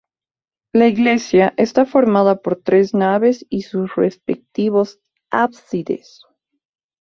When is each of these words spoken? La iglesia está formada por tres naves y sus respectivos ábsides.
La 0.73 0.87
iglesia 0.87 1.53
está 1.57 1.85
formada 1.85 2.41
por 2.41 2.55
tres 2.59 2.95
naves 2.95 3.45
y 3.51 3.61
sus 3.61 3.95
respectivos 3.95 4.99
ábsides. 5.29 6.23